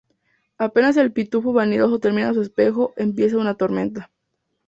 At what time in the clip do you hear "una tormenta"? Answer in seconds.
3.37-4.09